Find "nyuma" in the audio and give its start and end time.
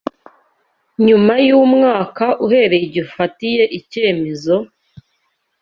1.07-1.33